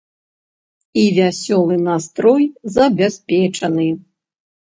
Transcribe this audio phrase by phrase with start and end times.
[1.01, 3.85] І вясёлы настрой забяспечаны.